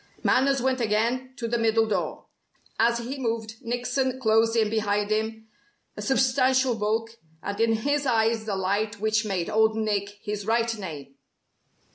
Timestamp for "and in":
7.43-7.73